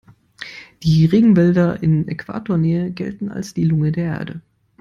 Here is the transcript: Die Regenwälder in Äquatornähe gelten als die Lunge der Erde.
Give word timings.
Die 0.81 1.05
Regenwälder 1.05 1.83
in 1.83 2.07
Äquatornähe 2.07 2.89
gelten 2.91 3.29
als 3.29 3.53
die 3.53 3.65
Lunge 3.65 3.91
der 3.91 4.05
Erde. 4.17 4.41